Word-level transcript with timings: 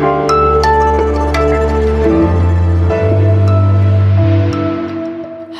Thank 0.00 0.24
you. 0.24 0.29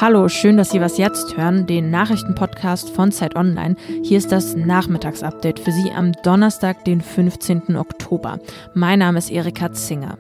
Hallo, 0.01 0.31
schön, 0.31 0.57
dass 0.57 0.71
Sie 0.71 0.81
was 0.81 0.97
jetzt 0.97 1.37
hören, 1.37 1.67
den 1.67 1.91
Nachrichtenpodcast 1.91 2.89
von 2.89 3.13
Zeit 3.13 3.37
Online. 3.37 3.77
Hier 4.03 4.17
ist 4.17 4.33
das 4.33 4.57
Nachmittagsupdate 4.57 5.61
für 5.61 5.73
Sie 5.73 5.93
am 5.93 6.13
Donnerstag, 6.25 6.87
den 6.87 7.03
15. 7.03 7.77
Oktober. 7.77 8.39
Mein 8.73 9.01
Name 9.01 9.19
ist 9.19 9.31
Erika 9.31 9.73
Zinger. 9.73 10.17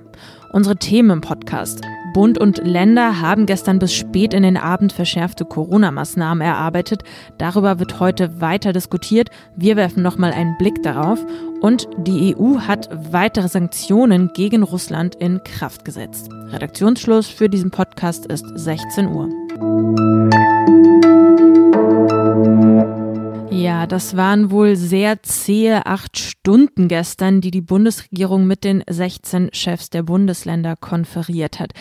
Unsere 0.52 0.76
Themen 0.76 1.10
im 1.10 1.20
Podcast. 1.22 1.80
Bund 2.12 2.38
und 2.38 2.58
Länder 2.58 3.22
haben 3.22 3.46
gestern 3.46 3.78
bis 3.78 3.94
spät 3.94 4.34
in 4.34 4.42
den 4.42 4.58
Abend 4.58 4.92
verschärfte 4.92 5.46
Corona-Maßnahmen 5.46 6.46
erarbeitet. 6.46 7.02
Darüber 7.38 7.78
wird 7.78 8.00
heute 8.00 8.38
weiter 8.42 8.74
diskutiert. 8.74 9.30
Wir 9.56 9.76
werfen 9.76 10.02
nochmal 10.02 10.32
einen 10.32 10.58
Blick 10.58 10.82
darauf. 10.82 11.24
Und 11.62 11.88
die 11.96 12.36
EU 12.36 12.58
hat 12.58 12.90
weitere 13.12 13.48
Sanktionen 13.48 14.30
gegen 14.34 14.62
Russland 14.62 15.14
in 15.14 15.42
Kraft 15.42 15.86
gesetzt. 15.86 16.28
Redaktionsschluss 16.48 17.28
für 17.28 17.48
diesen 17.48 17.70
Podcast 17.70 18.26
ist 18.26 18.44
16 18.56 19.08
Uhr. 19.08 19.30
Ja, 23.50 23.86
das 23.86 24.16
waren 24.16 24.50
wohl 24.50 24.74
sehr 24.76 25.22
zähe 25.22 25.84
acht 25.84 26.18
Stunden 26.18 26.88
gestern, 26.88 27.42
die 27.42 27.50
die 27.50 27.60
Bundesregierung 27.60 28.46
mit 28.46 28.64
den 28.64 28.82
16 28.88 29.50
Chefs 29.52 29.90
der 29.90 30.02
Bundesländer 30.02 30.76
konferiert 30.76 31.60
hat. 31.60 31.72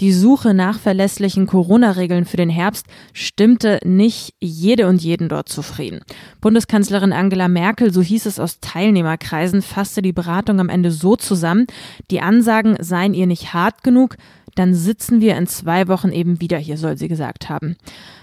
Die 0.00 0.12
Suche 0.12 0.52
nach 0.52 0.80
verlässlichen 0.80 1.46
Corona-Regeln 1.46 2.24
für 2.24 2.36
den 2.36 2.50
Herbst 2.50 2.86
stimmte 3.12 3.78
nicht 3.84 4.34
jede 4.40 4.88
und 4.88 5.02
jeden 5.02 5.28
dort 5.28 5.48
zufrieden. 5.48 6.00
Bundeskanzlerin 6.40 7.12
Angela 7.12 7.46
Merkel, 7.46 7.92
so 7.92 8.02
hieß 8.02 8.26
es 8.26 8.40
aus 8.40 8.58
Teilnehmerkreisen, 8.60 9.62
fasste 9.62 10.02
die 10.02 10.12
Beratung 10.12 10.58
am 10.58 10.68
Ende 10.68 10.90
so 10.90 11.14
zusammen, 11.14 11.66
die 12.10 12.20
Ansagen 12.20 12.76
seien 12.80 13.14
ihr 13.14 13.26
nicht 13.26 13.54
hart 13.54 13.84
genug, 13.84 14.16
dann 14.58 14.74
sitzen 14.74 15.20
wir 15.20 15.36
in 15.36 15.46
zwei 15.46 15.88
Wochen 15.88 16.10
eben 16.10 16.40
wieder 16.40 16.58
hier, 16.58 16.76
soll 16.76 16.96
sie 16.96 17.08
gesagt 17.08 17.48
haben. 17.48 17.76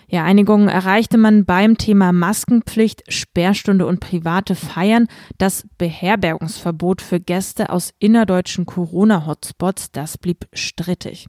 Ja, 0.08 0.24
Einigungen 0.24 0.68
erreichte 0.68 1.18
man 1.18 1.46
beim 1.46 1.78
Thema 1.78 2.12
Maskenpflicht, 2.12 3.04
Sperrstunde 3.12 3.88
und 3.88 4.00
private 4.00 4.54
Feiern. 4.54 5.08
Das 5.38 5.66
Beherbergungsverbot 5.78 7.02
für 7.02 7.20
Gäste 7.20 7.70
aus 7.70 7.92
innerdeutschen 8.00 8.66
Corona-Hotspots, 8.66 9.92
das 9.92 10.18
blieb 10.18 10.48
strittig. 10.54 11.28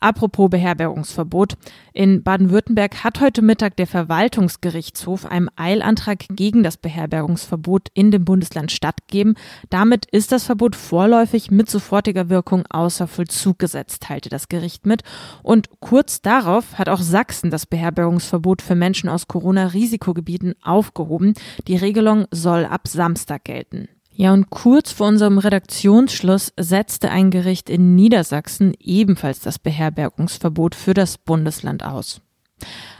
Apropos 0.00 0.50
Beherbergungsverbot. 0.50 1.54
In 1.92 2.22
Baden-Württemberg 2.22 3.02
hat 3.02 3.20
heute 3.20 3.42
Mittag 3.42 3.76
der 3.76 3.86
Verwaltungsgerichtshof 3.86 5.24
einem 5.24 5.48
Eilantrag 5.56 6.26
gegen 6.30 6.62
das 6.62 6.76
Beherbergungsverbot 6.76 7.88
in 7.94 8.10
dem 8.10 8.24
Bundesland 8.24 8.72
stattgegeben. 8.72 9.36
Damit 9.70 10.06
ist 10.06 10.32
das 10.32 10.44
Verbot 10.44 10.76
vorläufig 10.76 11.50
mit 11.50 11.70
sofortiger 11.70 12.28
Wirkung 12.28 12.64
außer 12.68 13.06
Vollzug 13.06 13.58
gesetzt, 13.58 14.02
teilte 14.02 14.28
das 14.28 14.48
Gericht 14.48 14.86
mit. 14.86 15.02
Und 15.42 15.70
kurz 15.80 16.20
darauf 16.20 16.78
hat 16.78 16.88
auch 16.88 17.00
Sachsen 17.00 17.50
das 17.50 17.66
Beherbergungsverbot 17.66 18.60
für 18.62 18.74
Menschen 18.74 19.08
aus 19.08 19.28
Corona-Risikogebieten 19.28 20.54
aufgehoben. 20.62 21.34
Die 21.66 21.76
Regelung 21.76 22.26
soll 22.30 22.66
ab 22.66 22.86
Samstag 22.86 23.44
gelten. 23.44 23.88
Ja, 24.18 24.32
und 24.32 24.48
kurz 24.48 24.92
vor 24.92 25.08
unserem 25.08 25.36
Redaktionsschluss 25.36 26.54
setzte 26.58 27.10
ein 27.10 27.30
Gericht 27.30 27.68
in 27.68 27.94
Niedersachsen 27.94 28.72
ebenfalls 28.80 29.40
das 29.40 29.58
Beherbergungsverbot 29.58 30.74
für 30.74 30.94
das 30.94 31.18
Bundesland 31.18 31.84
aus. 31.84 32.22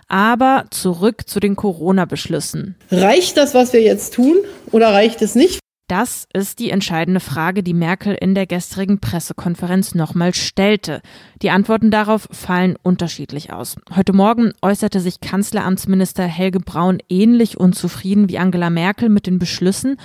Aber 0.08 0.66
zurück 0.70 1.26
zu 1.26 1.40
den 1.40 1.56
Corona-Beschlüssen. 1.56 2.76
Reicht 2.90 3.38
das, 3.38 3.54
was 3.54 3.72
wir 3.72 3.80
jetzt 3.80 4.12
tun, 4.12 4.36
oder 4.72 4.92
reicht 4.92 5.22
es 5.22 5.34
nicht? 5.34 5.58
Das 5.88 6.26
ist 6.34 6.58
die 6.58 6.70
entscheidende 6.70 7.20
Frage, 7.20 7.62
die 7.62 7.72
Merkel 7.72 8.14
in 8.14 8.34
der 8.34 8.46
gestrigen 8.46 8.98
Pressekonferenz 8.98 9.94
nochmal 9.94 10.34
stellte. 10.34 11.00
Die 11.42 11.50
Antworten 11.50 11.90
darauf 11.90 12.28
fallen 12.30 12.76
unterschiedlich 12.82 13.52
aus. 13.52 13.76
Heute 13.94 14.12
Morgen 14.12 14.52
äußerte 14.60 15.00
sich 15.00 15.20
Kanzleramtsminister 15.20 16.24
Helge 16.24 16.60
Braun 16.60 16.98
ähnlich 17.08 17.56
unzufrieden 17.56 18.28
wie 18.28 18.38
Angela 18.38 18.68
Merkel 18.68 19.08
mit 19.08 19.26
den 19.26 19.38
Beschlüssen 19.38 19.96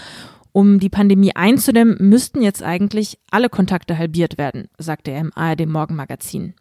um 0.54 0.80
die 0.80 0.90
Pandemie 0.90 1.36
einzudämmen, 1.36 1.98
müssten 2.00 2.42
jetzt 2.42 2.64
eigentlich 2.64 3.20
alle 3.30 3.50
Kontakte 3.50 3.98
halbiert 3.98 4.38
werden, 4.38 4.68
sagte 4.78 5.12
er 5.12 5.22
im 5.22 5.32
ARD 5.36 5.66
Morgenmagazin. 5.68 6.54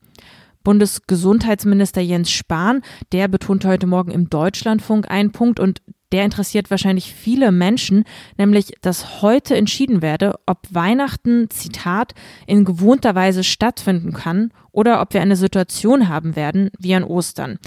Bundesgesundheitsminister 0.62 2.01
Jens 2.01 2.31
Spahn, 2.31 2.83
der 3.12 3.28
betonte 3.28 3.69
heute 3.69 3.87
Morgen 3.87 4.11
im 4.11 4.28
Deutschlandfunk 4.28 5.11
einen 5.11 5.33
Punkt 5.33 5.59
und 5.59 5.81
der 6.12 6.25
interessiert 6.25 6.71
wahrscheinlich 6.71 7.15
viele 7.15 7.53
Menschen, 7.53 8.05
nämlich, 8.37 8.73
dass 8.81 9.23
heute 9.23 9.56
entschieden 9.56 10.03
werde, 10.03 10.34
ob 10.45 10.59
Weihnachten, 10.71 11.49
Zitat, 11.51 12.15
in 12.47 12.65
gewohnter 12.65 13.15
Weise 13.15 13.45
stattfinden 13.45 14.12
kann 14.12 14.53
oder 14.72 15.01
ob 15.01 15.15
wir 15.15 15.22
eine 15.22 15.37
Situation 15.37 16.09
haben 16.09 16.37
werden 16.37 16.71
wie 16.78 16.95
an 16.95 17.05
Ostern. 17.05 17.59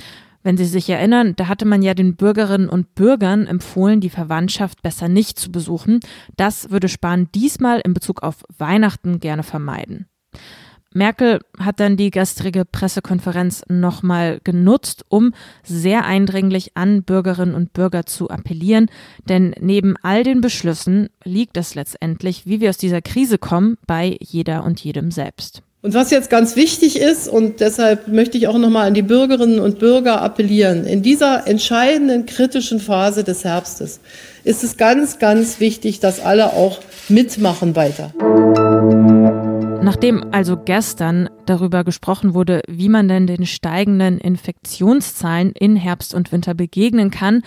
Wenn 0.44 0.58
Sie 0.58 0.66
sich 0.66 0.90
erinnern, 0.90 1.34
da 1.36 1.48
hatte 1.48 1.66
man 1.66 1.82
ja 1.82 1.94
den 1.94 2.16
Bürgerinnen 2.16 2.70
und 2.70 2.96
Bürgern 2.96 3.48
empfohlen, 3.48 4.02
die 4.02 4.10
Verwandtschaft 4.10 4.82
besser 4.82 5.08
nicht 5.08 5.40
zu 5.40 5.52
besuchen. 5.52 6.02
Das 6.36 6.70
würde 6.70 6.90
Spahn 6.90 7.30
diesmal 7.34 7.80
in 7.80 7.94
Bezug 7.94 8.24
auf 8.24 8.44
Weihnachten 8.58 9.20
gerne 9.20 9.44
vermeiden. 9.44 10.08
Merkel 10.94 11.40
hat 11.58 11.80
dann 11.80 11.98
die 11.98 12.12
gestrige 12.12 12.66
Pressekonferenz 12.66 13.64
nochmal 13.68 14.40
genutzt, 14.44 15.06
um 15.10 15.34
sehr 15.64 16.06
eindringlich 16.06 16.78
an 16.78 17.04
Bürgerinnen 17.04 17.56
und 17.56 17.74
Bürger 17.74 18.06
zu 18.06 18.30
appellieren. 18.30 18.88
Denn 19.28 19.56
neben 19.60 19.96
all 20.04 20.24
den 20.24 20.42
Beschlüssen 20.42 21.10
liegt 21.24 21.58
es 21.58 21.74
letztendlich, 21.74 22.46
wie 22.46 22.62
wir 22.62 22.70
aus 22.70 22.78
dieser 22.78 23.02
Krise 23.02 23.38
kommen, 23.40 23.78
bei 23.88 24.18
jeder 24.22 24.64
und 24.64 24.84
jedem 24.84 25.10
selbst. 25.10 25.64
Und 25.84 25.94
was 25.94 26.12
jetzt 26.12 26.30
ganz 26.30 26.56
wichtig 26.56 26.98
ist, 26.98 27.28
und 27.28 27.60
deshalb 27.60 28.08
möchte 28.08 28.38
ich 28.38 28.48
auch 28.48 28.58
nochmal 28.58 28.88
an 28.88 28.94
die 28.94 29.02
Bürgerinnen 29.02 29.60
und 29.60 29.80
Bürger 29.80 30.22
appellieren, 30.22 30.86
in 30.86 31.02
dieser 31.02 31.46
entscheidenden, 31.46 32.26
kritischen 32.26 32.80
Phase 32.80 33.26
des 33.26 33.44
Herbstes 33.44 34.00
ist 34.46 34.64
es 34.64 34.78
ganz, 34.78 35.20
ganz 35.20 35.60
wichtig, 35.60 36.00
dass 36.00 36.22
alle 36.22 36.54
auch 36.54 36.80
mitmachen 37.10 37.76
weiter. 37.76 38.14
Nachdem 39.84 40.24
also 40.32 40.56
gestern 40.56 41.30
darüber 41.46 41.84
gesprochen 41.84 42.34
wurde, 42.34 42.62
wie 42.70 42.88
man 42.88 43.10
denn 43.10 43.28
den 43.28 43.46
steigenden 43.46 44.20
Infektionszahlen 44.20 45.52
in 45.52 45.76
Herbst 45.76 46.14
und 46.14 46.32
Winter 46.32 46.54
begegnen 46.54 47.12
kann, 47.12 47.44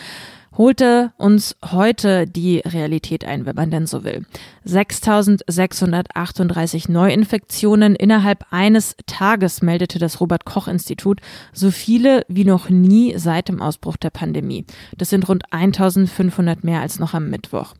holte 0.56 1.12
uns 1.16 1.56
heute 1.64 2.26
die 2.26 2.58
Realität 2.58 3.24
ein, 3.24 3.46
wenn 3.46 3.56
man 3.56 3.70
denn 3.70 3.86
so 3.86 4.04
will. 4.04 4.26
6638 4.64 6.88
Neuinfektionen 6.88 7.94
innerhalb 7.94 8.44
eines 8.50 8.96
Tages 9.06 9.62
meldete 9.62 9.98
das 9.98 10.20
Robert 10.20 10.44
Koch 10.44 10.68
Institut, 10.68 11.20
so 11.52 11.70
viele 11.70 12.24
wie 12.28 12.44
noch 12.44 12.68
nie 12.68 13.14
seit 13.16 13.48
dem 13.48 13.62
Ausbruch 13.62 13.96
der 13.96 14.10
Pandemie. 14.10 14.66
Das 14.96 15.10
sind 15.10 15.28
rund 15.28 15.44
1500 15.52 16.64
mehr 16.64 16.80
als 16.80 16.98
noch 16.98 17.14
am 17.14 17.30
Mittwoch. 17.30 17.74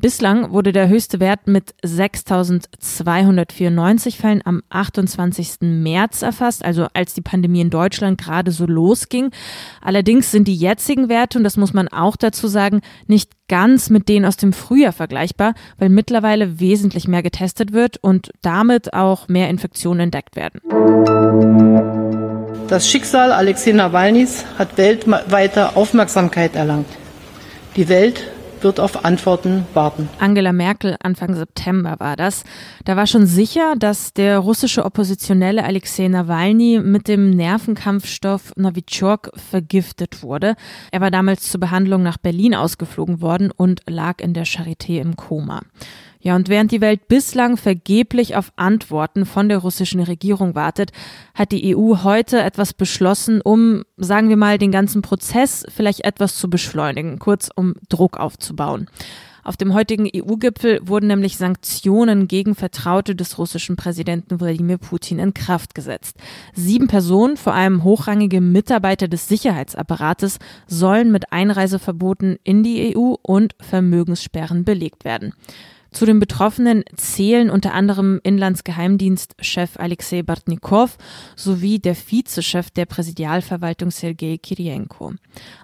Bislang 0.00 0.52
wurde 0.52 0.70
der 0.70 0.88
höchste 0.88 1.18
Wert 1.18 1.48
mit 1.48 1.74
6.294 1.84 4.14
Fällen 4.14 4.42
am 4.44 4.62
28. 4.70 5.54
März 5.62 6.22
erfasst, 6.22 6.64
also 6.64 6.86
als 6.94 7.14
die 7.14 7.20
Pandemie 7.20 7.62
in 7.62 7.70
Deutschland 7.70 8.16
gerade 8.16 8.52
so 8.52 8.64
losging. 8.64 9.32
Allerdings 9.80 10.30
sind 10.30 10.46
die 10.46 10.54
jetzigen 10.54 11.08
Werte, 11.08 11.38
und 11.38 11.42
das 11.42 11.56
muss 11.56 11.74
man 11.74 11.88
auch 11.88 12.07
dazu 12.16 12.48
sagen, 12.48 12.80
nicht 13.06 13.32
ganz 13.48 13.90
mit 13.90 14.08
denen 14.08 14.24
aus 14.24 14.36
dem 14.36 14.52
Frühjahr 14.52 14.92
vergleichbar, 14.92 15.54
weil 15.78 15.88
mittlerweile 15.88 16.60
wesentlich 16.60 17.08
mehr 17.08 17.22
getestet 17.22 17.72
wird 17.72 17.96
und 17.98 18.30
damit 18.42 18.94
auch 18.94 19.28
mehr 19.28 19.48
Infektionen 19.48 20.00
entdeckt 20.00 20.36
werden. 20.36 20.60
Das 22.68 22.88
Schicksal 22.88 23.32
Alexei 23.32 23.72
Nawalnys 23.72 24.44
hat 24.58 24.76
weltweite 24.76 25.76
Aufmerksamkeit 25.76 26.54
erlangt. 26.54 26.88
Die 27.76 27.88
Welt 27.88 28.24
wird 28.64 28.80
auf 28.80 29.04
Antworten 29.04 29.66
warten. 29.74 30.08
Angela 30.18 30.52
Merkel 30.52 30.96
Anfang 31.02 31.34
September 31.34 31.96
war 31.98 32.16
das. 32.16 32.44
Da 32.84 32.96
war 32.96 33.06
schon 33.06 33.26
sicher, 33.26 33.74
dass 33.78 34.12
der 34.12 34.38
russische 34.38 34.84
Oppositionelle 34.84 35.64
Alexei 35.64 36.08
Nawalny 36.08 36.80
mit 36.82 37.08
dem 37.08 37.30
Nervenkampfstoff 37.30 38.52
Novichok 38.56 39.30
vergiftet 39.34 40.22
wurde. 40.22 40.54
Er 40.90 41.00
war 41.00 41.10
damals 41.10 41.50
zur 41.50 41.60
Behandlung 41.60 42.02
nach 42.02 42.18
Berlin 42.18 42.54
ausgeflogen 42.54 43.20
worden 43.20 43.50
und 43.50 43.82
lag 43.88 44.20
in 44.20 44.34
der 44.34 44.46
Charité 44.46 45.00
im 45.00 45.16
Koma. 45.16 45.62
Ja, 46.20 46.34
und 46.34 46.48
während 46.48 46.72
die 46.72 46.80
Welt 46.80 47.06
bislang 47.08 47.56
vergeblich 47.56 48.34
auf 48.34 48.52
Antworten 48.56 49.24
von 49.24 49.48
der 49.48 49.58
russischen 49.58 50.00
Regierung 50.00 50.54
wartet, 50.54 50.90
hat 51.34 51.52
die 51.52 51.76
EU 51.76 52.02
heute 52.02 52.40
etwas 52.42 52.74
beschlossen, 52.74 53.40
um, 53.40 53.84
sagen 53.96 54.28
wir 54.28 54.36
mal, 54.36 54.58
den 54.58 54.72
ganzen 54.72 55.00
Prozess 55.00 55.64
vielleicht 55.74 56.04
etwas 56.04 56.34
zu 56.34 56.50
beschleunigen, 56.50 57.18
kurz 57.18 57.50
um 57.54 57.74
Druck 57.88 58.18
aufzubauen. 58.18 58.88
Auf 59.48 59.56
dem 59.56 59.72
heutigen 59.72 60.06
EU-Gipfel 60.14 60.80
wurden 60.82 61.06
nämlich 61.06 61.38
Sanktionen 61.38 62.28
gegen 62.28 62.54
Vertraute 62.54 63.16
des 63.16 63.38
russischen 63.38 63.76
Präsidenten 63.76 64.42
Wladimir 64.42 64.76
Putin 64.76 65.18
in 65.18 65.32
Kraft 65.32 65.74
gesetzt. 65.74 66.18
Sieben 66.52 66.86
Personen, 66.86 67.38
vor 67.38 67.54
allem 67.54 67.82
hochrangige 67.82 68.42
Mitarbeiter 68.42 69.08
des 69.08 69.26
Sicherheitsapparates, 69.26 70.38
sollen 70.66 71.10
mit 71.10 71.32
Einreiseverboten 71.32 72.36
in 72.44 72.62
die 72.62 72.94
EU 72.94 73.14
und 73.22 73.54
Vermögenssperren 73.58 74.64
belegt 74.64 75.06
werden. 75.06 75.32
Zu 75.90 76.04
den 76.04 76.20
Betroffenen 76.20 76.84
zählen 76.96 77.50
unter 77.50 77.72
anderem 77.72 78.20
Inlandsgeheimdienstchef 78.22 79.78
Alexei 79.78 80.22
Bartnikov 80.22 80.98
sowie 81.34 81.78
der 81.78 81.96
Vizechef 81.96 82.70
der 82.70 82.84
Präsidialverwaltung 82.84 83.90
Sergei 83.90 84.38
Kirienko. 84.42 85.14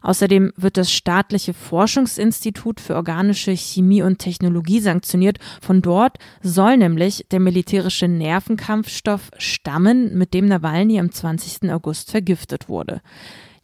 Außerdem 0.03 0.53
wird 0.57 0.79
das 0.79 0.91
staatliche 0.91 1.53
Forschungsinstitut 1.53 2.81
für 2.81 2.97
organische 2.97 3.55
Chemie 3.55 4.03
und 4.03 4.19
Technologie 4.19 4.81
sanktioniert. 4.81 5.39
Von 5.61 5.83
dort 5.83 6.19
soll 6.43 6.79
nämlich 6.79 7.27
der 7.31 7.41
militärische 7.41 8.09
Nervenkampfstoff 8.09 9.31
stammen, 9.37 10.17
mit 10.17 10.33
dem 10.33 10.47
Nawalny 10.47 10.99
am 10.99 11.11
20. 11.11 11.71
August 11.71 12.11
vergiftet 12.11 12.69
wurde. 12.69 13.03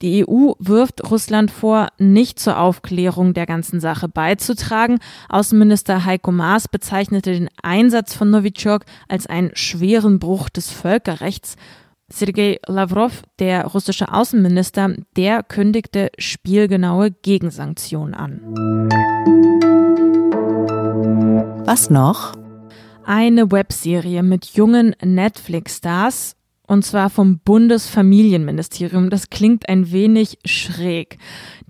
Die 0.02 0.26
EU 0.26 0.52
wirft 0.58 1.10
Russland 1.10 1.50
vor, 1.50 1.88
nicht 1.98 2.38
zur 2.38 2.58
Aufklärung 2.58 3.34
der 3.34 3.44
ganzen 3.44 3.80
Sache 3.80 4.08
beizutragen. 4.08 4.98
Außenminister 5.28 6.06
Heiko 6.06 6.32
Maas 6.32 6.68
bezeichnete 6.68 7.32
den 7.32 7.50
Einsatz 7.62 8.14
von 8.14 8.30
Novichok 8.30 8.84
als 9.08 9.26
einen 9.26 9.50
schweren 9.54 10.18
Bruch 10.18 10.48
des 10.48 10.70
Völkerrechts. 10.70 11.56
Sergei 12.08 12.58
Lavrov, 12.66 13.22
der 13.38 13.66
russische 13.66 14.12
Außenminister, 14.12 14.94
der 15.16 15.42
kündigte 15.42 16.10
spielgenaue 16.18 17.10
Gegensanktionen 17.10 18.14
an. 18.14 18.40
Was 21.66 21.90
noch? 21.90 22.32
Eine 23.04 23.52
Webserie 23.52 24.22
mit 24.22 24.46
jungen 24.46 24.96
Netflix-Stars 25.04 26.36
und 26.70 26.84
zwar 26.84 27.10
vom 27.10 27.40
Bundesfamilienministerium. 27.40 29.10
Das 29.10 29.28
klingt 29.28 29.68
ein 29.68 29.90
wenig 29.90 30.38
schräg. 30.44 31.18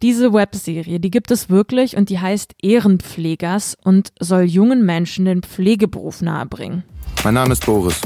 Diese 0.03 0.35
Webserie, 0.35 1.01
die 1.01 1.11
gibt 1.11 1.31
es 1.31 1.49
wirklich 1.49 1.97
und 1.97 2.11
die 2.11 2.19
heißt 2.19 2.55
Ehrenpflegers 2.61 3.79
und 3.83 4.13
soll 4.21 4.43
jungen 4.43 4.85
Menschen 4.85 5.25
den 5.25 5.43
Pflegeberuf 5.43 6.21
nahebringen. 6.21 6.85
Mein 7.25 7.33
Name 7.33 7.55
ist 7.55 7.65
Boris. 7.65 7.99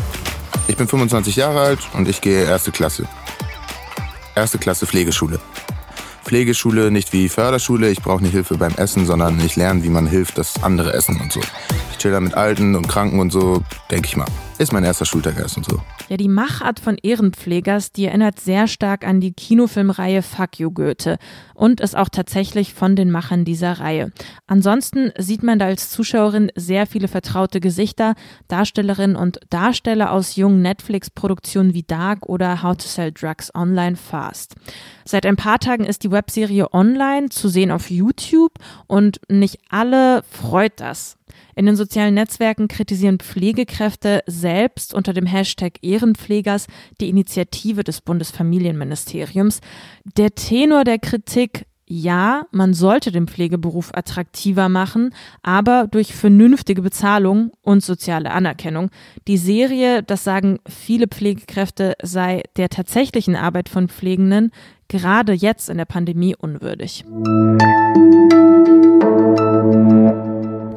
Ich 0.69 0.77
bin 0.77 0.87
25 0.87 1.35
Jahre 1.35 1.63
alt 1.63 1.81
und 1.95 2.09
ich 2.09 2.21
gehe 2.21 2.45
erste 2.45 2.71
Klasse. 2.71 3.09
Erste 4.37 4.59
Klasse 4.59 4.87
Pflegeschule. 4.87 5.41
Pflegeschule 6.23 6.93
nicht 6.93 7.13
wie 7.13 7.29
Förderschule, 7.29 7.91
ich 7.91 8.03
brauche 8.03 8.23
nicht 8.23 8.33
Hilfe 8.33 8.57
beim 8.57 8.75
Essen, 8.77 9.05
sondern 9.05 9.41
ich 9.45 9.57
lerne, 9.57 9.83
wie 9.83 9.89
man 9.91 10.07
hilft, 10.07 10.39
dass 10.39 10.63
andere 10.63 10.93
essen 10.93 11.21
und 11.21 11.33
so. 11.33 11.41
Ich 11.91 11.99
chill 11.99 12.13
da 12.13 12.21
mit 12.21 12.35
Alten 12.35 12.77
und 12.77 12.87
Kranken 12.87 13.19
und 13.19 13.31
so, 13.31 13.65
denke 13.91 14.07
ich 14.07 14.17
mal. 14.17 14.29
Ist 14.57 14.73
mein 14.73 14.85
erster 14.85 15.05
Schultag 15.05 15.37
erst 15.37 15.57
und 15.57 15.67
so. 15.67 15.81
Ja, 16.09 16.17
die 16.17 16.29
Machart 16.29 16.79
von 16.79 16.97
Ehrenpflegers, 17.03 17.91
die 17.91 18.05
erinnert 18.05 18.39
sehr 18.39 18.69
stark 18.69 19.05
an 19.05 19.21
die 19.21 19.33
Kinofilmreihe 19.33 20.23
Fuck 20.23 20.61
You 20.61 20.71
Goethe 20.71 21.19
und 21.55 21.81
ist 21.81 21.97
auch 21.97 22.09
tatsächlich 22.09 22.73
von 22.73 22.95
den 22.95 23.11
Machern 23.11 23.45
dieser 23.45 23.81
Reihe. 23.81 24.13
Ansonsten 24.47 25.11
sieht 25.19 25.43
man 25.43 25.59
da 25.59 25.67
als 25.67 25.91
Zuschauerin 25.91 26.53
sehr 26.55 26.87
viele 26.87 27.09
vertraute 27.09 27.59
Gesichter, 27.59 28.15
Darstellerinnen 28.47 29.17
und 29.17 29.41
Darsteller 29.51 30.13
aus 30.13 30.37
jungen 30.37 30.63
Netflix-Produktionen 30.63 31.75
wie 31.75 31.83
Dark 31.83 32.29
oder 32.29 32.63
How 32.63 32.77
to 32.77 32.87
Sell 32.87 33.11
Drugs 33.11 33.53
Online 33.57 33.97
Fast. 33.97 34.55
Seit 35.05 35.27
ein 35.27 35.37
paar 35.37 35.59
Tagen 35.59 35.85
ist 35.85 36.05
die 36.05 36.13
Webserie 36.13 36.73
online 36.73 37.29
zu 37.29 37.49
sehen 37.49 37.73
auf 37.73 37.91
YouTube 37.91 38.53
und 38.87 39.21
nicht 39.29 39.59
alle 39.69 40.23
freut 40.31 40.79
das. 40.79 41.17
In 41.57 41.67
den 41.67 41.77
sozialen 41.77 42.15
Netzwerken 42.15 42.69
kritisieren 42.69 43.19
Pflegekräfte 43.19 44.23
selbst 44.27 44.95
unter 44.95 45.13
dem 45.13 45.27
Hashtag 45.27 45.79
Ehrenpflegers 45.83 46.67
die 47.01 47.09
Initiative 47.09 47.85
des 47.85 48.01
Bundesfamilienministeriums. 48.01 49.61
Der 50.17 50.35
Tenor 50.35 50.85
der 50.85 50.99
Kritik 50.99 51.67
ja, 51.87 52.47
man 52.51 52.73
sollte 52.73 53.13
den 53.13 53.29
Pflegeberuf 53.29 53.91
attraktiver 53.95 54.69
machen, 54.71 55.15
aber 55.43 55.87
durch 55.87 56.15
vernünftige 56.15 56.81
Bezahlung 56.81 57.53
und 57.61 57.85
soziale 57.85 58.31
Anerkennung. 58.31 58.91
Die 59.29 59.37
Serie, 59.37 60.03
das 60.03 60.25
sagen 60.25 60.61
viele 60.67 61.09
Pflegekräfte, 61.09 61.95
sei 62.03 62.43
der 62.57 62.71
tatsächlichen 62.71 63.37
Arbeit 63.37 63.69
von 63.69 63.89
Pflegenden 63.89 64.51
gerade 64.89 65.35
jetzt 65.35 65.69
in 65.69 65.77
der 65.77 65.85
Pandemie 65.85 66.35
unwürdig. 66.35 67.05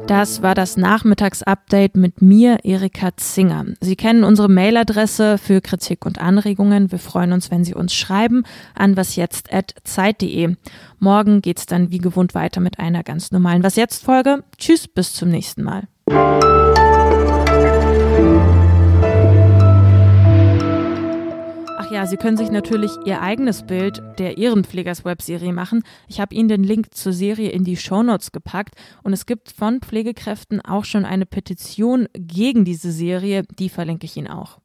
Das 0.08 0.40
war 0.40 0.54
das 0.54 0.78
Nachmittagsupdate 0.78 1.94
mit 1.94 2.22
mir, 2.22 2.60
Erika 2.64 3.14
Zinger. 3.18 3.66
Sie 3.82 3.94
kennen 3.94 4.24
unsere 4.24 4.48
Mailadresse 4.48 5.36
für 5.36 5.60
Kritik 5.60 6.06
und 6.06 6.18
Anregungen. 6.18 6.90
Wir 6.90 6.98
freuen 6.98 7.34
uns, 7.34 7.50
wenn 7.50 7.62
Sie 7.62 7.74
uns 7.74 7.92
schreiben 7.92 8.44
an 8.74 8.96
wasjetzt.zeit.de. 8.96 10.56
Morgen 10.98 11.42
geht's 11.42 11.66
dann 11.66 11.90
wie 11.90 11.98
gewohnt 11.98 12.34
weiter 12.34 12.62
mit 12.62 12.78
einer 12.78 13.02
ganz 13.02 13.32
normalen 13.32 13.62
Was 13.62 13.76
jetzt 13.76 14.02
Folge. 14.02 14.44
Tschüss, 14.56 14.88
bis 14.88 15.12
zum 15.12 15.28
nächsten 15.28 15.62
Mal. 15.62 15.88
Ach 21.88 21.92
ja, 21.92 22.06
Sie 22.06 22.18
können 22.18 22.36
sich 22.36 22.50
natürlich 22.50 22.92
Ihr 23.06 23.22
eigenes 23.22 23.62
Bild 23.62 24.02
der 24.18 24.36
Ehrenpflegers-Webserie 24.36 25.54
machen. 25.54 25.84
Ich 26.06 26.20
habe 26.20 26.34
Ihnen 26.34 26.48
den 26.50 26.62
Link 26.62 26.94
zur 26.94 27.14
Serie 27.14 27.48
in 27.48 27.64
die 27.64 27.78
Shownotes 27.78 28.30
gepackt 28.30 28.74
und 29.02 29.14
es 29.14 29.24
gibt 29.24 29.50
von 29.50 29.80
Pflegekräften 29.80 30.60
auch 30.60 30.84
schon 30.84 31.06
eine 31.06 31.24
Petition 31.24 32.06
gegen 32.12 32.66
diese 32.66 32.92
Serie, 32.92 33.44
die 33.58 33.70
verlinke 33.70 34.04
ich 34.04 34.18
Ihnen 34.18 34.28
auch. 34.28 34.56